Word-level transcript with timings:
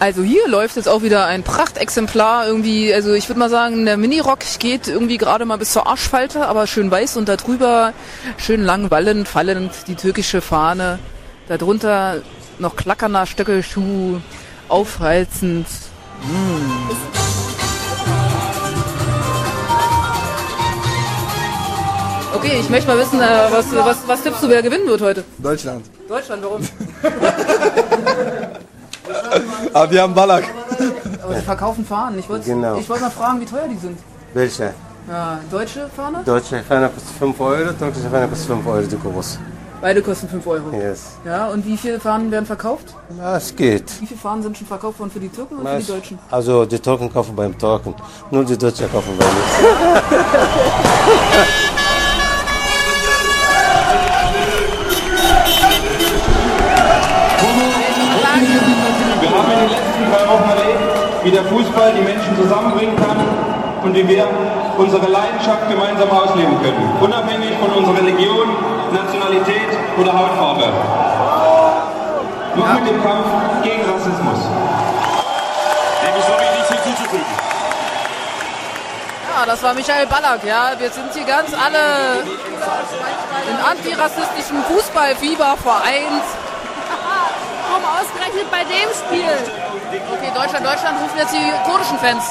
Also 0.00 0.22
hier 0.22 0.48
läuft 0.48 0.76
jetzt 0.76 0.88
auch 0.88 1.02
wieder 1.02 1.26
ein 1.26 1.42
Prachtexemplar 1.42 2.46
irgendwie, 2.46 2.92
also 2.92 3.12
ich 3.12 3.28
würde 3.28 3.38
mal 3.38 3.50
sagen, 3.50 3.84
der 3.84 3.98
Minirock 3.98 4.38
geht 4.58 4.88
irgendwie 4.88 5.18
gerade 5.18 5.44
mal 5.44 5.58
bis 5.58 5.74
zur 5.74 5.86
Arschfalte, 5.86 6.46
aber 6.46 6.66
schön 6.66 6.90
weiß 6.90 7.18
und 7.18 7.28
darüber 7.28 7.92
schön 8.38 8.64
lang 8.64 8.90
wallend, 8.90 9.28
fallend 9.28 9.72
die 9.88 9.96
türkische 9.96 10.40
Fahne. 10.40 10.98
Darunter 11.48 12.22
noch 12.58 12.76
klackernder 12.76 13.26
Stöckelschuh, 13.26 14.20
aufreizend. 14.68 15.66
Mm. 16.22 16.90
Okay, 22.36 22.58
ich 22.58 22.70
möchte 22.70 22.88
mal 22.88 22.98
wissen, 22.98 23.20
äh, 23.20 23.48
was, 23.50 23.66
was, 23.74 23.98
was 24.06 24.22
tippst 24.22 24.42
du, 24.42 24.48
wer 24.48 24.62
gewinnen 24.62 24.86
wird 24.86 25.02
heute? 25.02 25.24
Deutschland. 25.36 25.84
Deutschland, 26.08 26.42
warum? 26.42 26.66
Aber 29.72 29.90
wir 29.90 30.02
haben 30.02 30.14
Ballack. 30.14 30.44
Aber 31.22 31.34
die 31.34 31.40
verkaufen 31.42 31.84
Fahnen. 31.84 32.18
Ich 32.18 32.28
wollte 32.28 32.46
Genau. 32.46 32.76
ich 32.76 32.88
wollte 32.88 33.02
mal 33.04 33.10
fragen, 33.10 33.40
wie 33.40 33.44
teuer 33.46 33.68
die 33.68 33.76
sind. 33.76 33.98
Welche? 34.34 34.72
Ja, 35.08 35.38
deutsche 35.50 35.88
Fahne? 35.94 36.22
Deutsche 36.24 36.62
Fahne 36.62 36.88
kostet 36.88 37.16
5 37.18 37.40
Euro, 37.40 37.72
türkische 37.72 38.08
Fahne 38.10 38.28
kostet 38.28 38.46
5 38.48 38.66
Euro, 38.66 38.82
die 38.86 38.98
groß. 38.98 39.38
Beide 39.80 40.02
kosten 40.02 40.28
5 40.28 40.46
Euro. 40.46 40.70
Yes. 40.72 41.12
Ja, 41.24 41.46
und 41.48 41.64
wie 41.66 41.76
viele 41.76 41.98
Fahnen 41.98 42.30
werden 42.30 42.44
verkauft? 42.44 42.94
Ja, 43.18 43.36
es 43.38 43.56
geht. 43.56 43.90
Wie 44.00 44.06
viele 44.06 44.20
Fahnen 44.20 44.42
sind 44.42 44.58
schon 44.58 44.66
verkauft 44.66 44.98
worden 45.00 45.10
für 45.10 45.20
die 45.20 45.30
Türken 45.30 45.56
und 45.56 45.66
für 45.66 45.78
die 45.78 45.86
Deutschen? 45.86 46.18
Also 46.30 46.66
die 46.66 46.78
Türken 46.78 47.10
kaufen 47.10 47.34
beim 47.34 47.56
Türken, 47.58 47.94
nur 48.30 48.44
die 48.44 48.58
Deutschen 48.58 48.90
kaufen 48.92 49.16
bei 49.18 49.24
uns. 49.24 49.34
wie 61.30 61.34
der 61.34 61.44
Fußball 61.44 61.92
die 61.94 62.02
Menschen 62.02 62.34
zusammenbringen 62.36 62.96
kann 62.96 63.16
und 63.84 63.94
wie 63.94 64.06
wir 64.08 64.26
unsere 64.76 65.06
Leidenschaft 65.06 65.68
gemeinsam 65.68 66.10
ausleben 66.10 66.60
können, 66.60 66.90
unabhängig 67.00 67.52
von 67.60 67.70
unserer 67.70 67.98
Religion, 67.98 68.48
Nationalität 68.90 69.70
oder 69.96 70.12
Hautfarbe. 70.12 70.66
Noch 72.56 72.74
mit 72.74 72.88
dem 72.88 73.00
Kampf 73.00 73.26
gegen 73.62 73.82
Rassismus. 73.88 74.40
Ja, 79.30 79.46
das 79.46 79.62
war 79.62 79.72
Michael 79.74 80.06
Ballack, 80.08 80.42
ja. 80.44 80.72
Wir 80.78 80.90
sind 80.90 81.14
hier 81.14 81.24
ganz 81.24 81.54
alle 81.54 82.24
in 83.48 83.56
antirassistischem 83.70 84.64
Fußballfieber 84.64 85.56
vereint. 85.62 86.26
Warum 87.70 87.84
ausgerechnet 87.84 88.50
bei 88.50 88.64
dem 88.64 88.90
Spiel? 88.90 89.69
Okay, 89.90 90.30
Deutschland, 90.32 90.64
Deutschland 90.64 91.00
rufen 91.02 91.18
jetzt 91.18 91.34
die 91.34 91.68
kurdischen 91.68 91.98
Fans. 91.98 92.24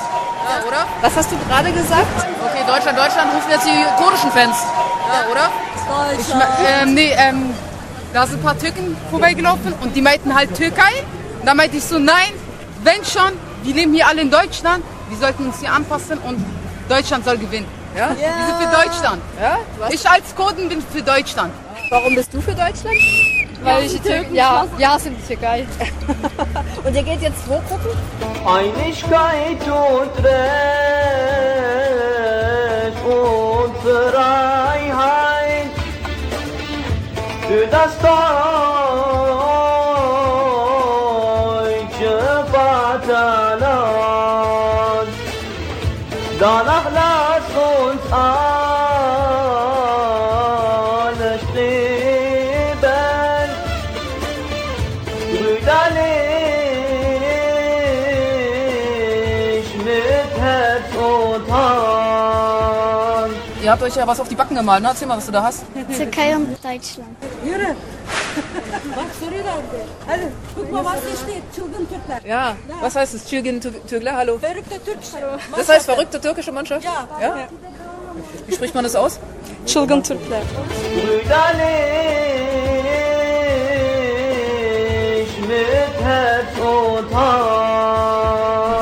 Ja, 0.47 0.65
oder? 0.65 0.85
Was 1.02 1.15
hast 1.17 1.29
du 1.29 1.38
gerade 1.47 1.71
gesagt? 1.71 2.07
Okay, 2.41 2.63
Deutschland, 2.66 2.97
Deutschland 2.97 3.33
rufen 3.33 3.51
jetzt 3.51 3.66
die 3.66 4.01
kurdischen 4.01 4.31
Fans. 4.31 4.55
Ja, 5.11 5.29
oder? 5.29 5.49
Ich, 6.17 6.27
ähm, 6.66 6.93
nee, 6.93 7.13
ähm, 7.17 7.53
da 8.13 8.25
sind 8.25 8.39
ein 8.39 8.43
paar 8.43 8.57
Türken 8.57 8.95
vorbeigelaufen 9.09 9.73
und 9.81 9.93
die 9.95 10.01
meinten 10.01 10.33
halt 10.33 10.55
Türkei. 10.55 11.03
Und 11.39 11.45
da 11.45 11.53
meinte 11.53 11.77
ich 11.77 11.83
so, 11.83 11.99
nein, 11.99 12.31
wenn 12.83 13.03
schon, 13.03 13.33
wir 13.63 13.73
leben 13.73 13.94
hier 13.94 14.07
alle 14.07 14.21
in 14.21 14.31
Deutschland, 14.31 14.83
wir 15.09 15.17
sollten 15.17 15.47
uns 15.47 15.59
hier 15.59 15.73
anpassen 15.73 16.17
und 16.19 16.44
Deutschland 16.88 17.25
soll 17.25 17.38
gewinnen. 17.38 17.67
Ja? 17.95 18.09
Wir 18.09 18.45
sind 18.45 18.69
für 18.69 18.83
Deutschland. 18.83 19.21
Ja? 19.41 19.57
Ich 19.89 20.09
als 20.09 20.33
Kurden 20.33 20.69
bin 20.69 20.81
für 20.81 21.01
Deutschland. 21.01 21.53
Warum 21.89 22.16
bist 22.16 22.33
du 22.33 22.39
für 22.39 22.53
Deutschland? 22.53 22.95
Weil 23.63 23.85
ich 23.85 23.93
die 23.93 23.99
Türken 23.99 24.33
ja, 24.33 24.65
ja, 24.77 24.97
sind 24.97 25.17
die 25.17 25.27
Türkei. 25.27 25.67
Und 26.83 26.95
ihr 26.95 27.03
geht 27.03 27.21
jetzt 27.21 27.47
wo 27.47 27.55
gucken? 27.55 27.91
Einigkeit 28.45 29.61
und 29.67 30.23
Recht 30.23 30.39
und 33.05 33.75
Freiheit 33.83 35.72
für 37.47 37.67
das 37.67 37.97
deutsche 42.00 42.45
Vaterland. 42.51 43.38
Ihr 63.69 63.74
habt 63.74 63.84
euch 63.84 63.96
ja 63.96 64.07
was 64.07 64.19
auf 64.19 64.28
die 64.28 64.34
Backen 64.34 64.56
gemalt, 64.56 64.81
ne? 64.81 64.90
Erzähl 64.90 65.07
mal, 65.07 65.18
was 65.18 65.28
du 65.28 65.31
da 65.31 65.44
hast. 65.44 65.63
Türkei 65.96 66.35
und 66.35 66.47
Deutschland. 66.63 67.16
Yürü. 67.46 67.75
Bak 68.96 69.06
soruyorlar 69.19 69.57
bir. 69.72 69.85
Hadi. 70.07 70.28
Guck 70.56 70.72
mal 70.72 70.84
was 70.85 70.96
hier 71.06 71.16
steht. 71.16 71.44
Çılgın 71.56 71.85
Türkler. 71.85 72.22
Ja, 72.28 72.56
was 72.81 72.96
heißt 72.96 73.13
es? 73.13 73.25
Tür- 73.25 73.74
Türkler, 73.88 74.13
hallo. 74.16 74.40
Verrückte 74.40 74.79
Türkler. 74.84 75.40
Das 75.56 75.69
heißt 75.69 75.85
verrückte 75.85 76.19
türkische 76.19 76.52
Mannschaft? 76.52 76.84
Ja. 76.84 77.08
ja? 77.22 77.47
Wie 78.47 78.56
spricht 78.56 78.74
man 78.74 78.84
das 78.84 78.96
aus? 78.96 79.19
Çılgın 79.68 80.02
Türkler. 80.02 80.41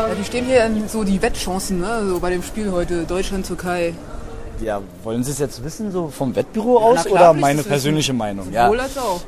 Ja, 0.09 0.15
die 0.15 0.23
stehen 0.23 0.45
hier 0.45 0.65
in 0.65 0.87
so 0.87 1.03
die 1.03 1.21
Wettchancen, 1.21 1.81
ne? 1.81 2.07
So 2.09 2.21
bei 2.21 2.29
dem 2.29 2.41
Spiel 2.41 2.71
heute 2.71 3.03
Deutschland-Türkei. 3.03 3.93
Ja, 4.61 4.81
wollen 5.03 5.23
Sie 5.23 5.31
es 5.31 5.39
jetzt 5.39 5.63
wissen, 5.63 5.91
so 5.91 6.07
vom 6.07 6.35
Wettbüro 6.35 6.77
aus 6.77 7.05
klar, 7.05 7.13
oder 7.13 7.33
meine 7.33 7.57
das 7.57 7.65
wissen. 7.65 7.69
persönliche 7.69 8.13
Meinung? 8.13 8.45
Sowohl 8.45 8.79
als 8.79 8.97
auch. 8.97 9.21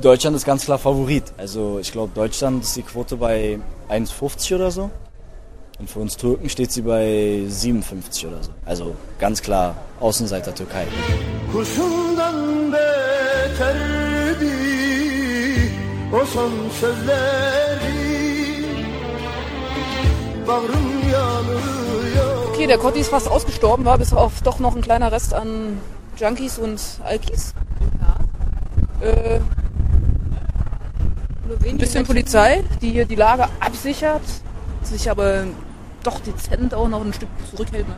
Deutschland 0.00 0.36
ist 0.36 0.44
ganz 0.44 0.64
klar 0.64 0.78
Favorit. 0.78 1.24
Also 1.36 1.78
ich 1.80 1.90
glaube, 1.90 2.12
Deutschland 2.14 2.62
ist 2.62 2.76
die 2.76 2.82
Quote 2.82 3.16
bei 3.16 3.58
1,50 3.88 4.54
oder 4.54 4.70
so. 4.70 4.90
Und 5.78 5.90
für 5.90 5.98
uns 5.98 6.16
Türken 6.16 6.48
steht 6.48 6.70
sie 6.70 6.82
bei 6.82 7.42
57 7.48 8.26
oder 8.26 8.42
so. 8.42 8.50
Also 8.66 8.94
ganz 9.18 9.40
klar 9.40 9.74
Außenseiter 9.98 10.54
Türkei. 10.54 10.86
Okay, 22.60 22.66
der 22.66 22.76
Kotti 22.76 23.00
ist 23.00 23.08
fast 23.08 23.26
ausgestorben, 23.26 23.86
war 23.86 23.96
bis 23.96 24.12
auf 24.12 24.42
doch 24.42 24.58
noch 24.58 24.76
ein 24.76 24.82
kleiner 24.82 25.10
Rest 25.10 25.32
an 25.32 25.80
Junkies 26.18 26.58
und 26.58 26.78
Alkis. 27.02 27.54
Ja. 29.00 29.08
Äh, 29.08 29.40
ein 31.66 31.78
bisschen 31.78 32.04
Polizei, 32.04 32.62
die 32.82 32.90
hier 32.90 33.06
die 33.06 33.14
Lage 33.14 33.48
absichert, 33.60 34.20
sich 34.82 35.10
aber 35.10 35.44
doch 36.02 36.20
dezent 36.20 36.74
auch 36.74 36.88
noch 36.88 37.00
ein 37.00 37.14
Stück 37.14 37.30
zurückhält. 37.50 37.88
Ne? 37.88 37.96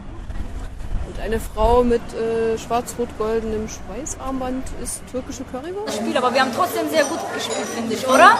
Und 1.08 1.20
eine 1.20 1.40
Frau 1.40 1.82
mit 1.82 2.00
äh, 2.14 2.56
schwarz-rot-goldenem 2.56 3.68
Schweißarmband 3.68 4.62
ist 4.80 5.02
türkische 5.10 5.42
Currywurst. 5.42 5.96
Spiel, 5.96 6.16
aber 6.16 6.32
wir 6.32 6.40
haben 6.40 6.52
trotzdem 6.54 6.88
sehr 6.88 7.02
gut 7.02 7.18
gespielt, 7.34 7.66
finde 7.74 7.94
ich, 7.94 8.06
oder? 8.06 8.38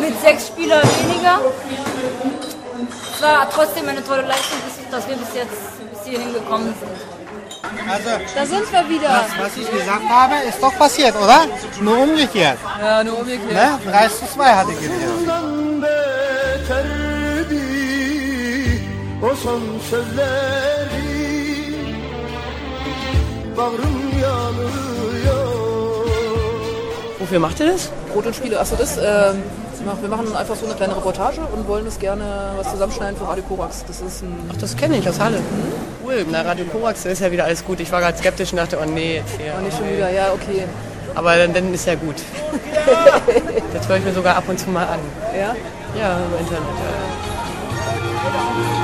Mit 0.00 0.20
sechs 0.20 0.46
Spielern 0.46 0.82
weniger. 0.82 1.40
War 3.24 3.48
trotzdem 3.48 3.88
eine 3.88 4.04
tolle 4.04 4.20
Leistung, 4.22 4.58
dass 4.90 5.08
wir 5.08 5.16
bis 5.16 5.34
jetzt 5.34 5.50
bis 5.90 6.04
hierhin 6.04 6.34
gekommen 6.34 6.74
sind. 6.78 7.90
Also, 7.90 8.10
Da 8.34 8.44
sind 8.44 8.70
wir 8.70 8.88
wieder. 8.90 9.08
das, 9.08 9.46
was 9.46 9.56
ich 9.56 9.70
gesagt 9.70 10.08
habe, 10.10 10.34
ist 10.46 10.62
doch 10.62 10.76
passiert, 10.76 11.16
oder? 11.16 11.46
Nur 11.80 11.98
umgekehrt. 12.00 12.58
Ja, 12.78 13.02
nur 13.02 13.20
umgekehrt. 13.20 13.50
Ne? 13.50 13.78
3 13.90 14.08
zu 14.08 14.26
2 14.34 14.44
hatte 14.54 14.72
ich 14.72 14.78
gesehen. 14.78 15.32
Wofür 27.24 27.38
macht 27.38 27.58
ihr 27.58 27.72
das? 27.72 27.90
Brot 28.12 28.26
und 28.26 28.36
Spiele. 28.36 28.60
Achso, 28.60 28.76
das. 28.76 28.98
ähm, 28.98 29.42
wir 30.02 30.08
machen 30.10 30.36
einfach 30.36 30.54
so 30.56 30.66
eine 30.66 30.74
kleine 30.74 30.94
Reportage 30.94 31.40
und 31.40 31.66
wollen 31.66 31.86
das 31.86 31.98
gerne 31.98 32.52
was 32.58 32.70
zusammenschneiden 32.70 33.16
für 33.16 33.26
Radio 33.26 33.42
Korax. 33.44 33.82
Das 33.86 34.02
ist 34.02 34.22
ein. 34.22 34.50
Ach, 34.52 34.56
das 34.58 34.76
kenne 34.76 34.98
ich 34.98 35.08
aus 35.08 35.18
Halle. 35.18 35.40
Cool, 36.04 36.26
na 36.30 36.42
Radio 36.42 36.66
Korax, 36.66 37.06
ist 37.06 37.22
ja 37.22 37.32
wieder 37.32 37.44
alles 37.46 37.64
gut. 37.64 37.80
Ich 37.80 37.90
war 37.90 38.02
gerade 38.02 38.18
skeptisch 38.18 38.52
und 38.52 38.58
dachte, 38.58 38.78
oh 38.78 38.84
nee, 38.84 39.14
jetzt 39.14 39.40
hier. 39.40 39.54
Oh, 39.58 39.62
nicht 39.62 39.74
schon 39.74 39.86
nee. 39.86 39.96
wieder, 39.96 40.10
ja, 40.10 40.34
okay. 40.34 40.64
Aber 41.14 41.34
dann, 41.38 41.54
dann 41.54 41.72
ist 41.72 41.86
ja 41.86 41.94
gut. 41.94 42.16
das 43.72 43.88
höre 43.88 43.96
ich 43.96 44.04
mir 44.04 44.12
sogar 44.12 44.36
ab 44.36 44.44
und 44.46 44.60
zu 44.60 44.68
mal 44.68 44.86
an. 44.86 45.00
Ja? 45.34 45.56
Ja, 45.98 46.18
im 46.18 46.40
Internet. 46.40 46.60
Ja. 48.76 48.83